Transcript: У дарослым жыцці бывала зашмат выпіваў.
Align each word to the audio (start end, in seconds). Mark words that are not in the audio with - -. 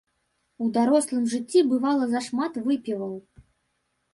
У 0.63 0.69
дарослым 0.77 1.27
жыцці 1.33 1.63
бывала 1.73 2.03
зашмат 2.15 2.53
выпіваў. 2.67 3.13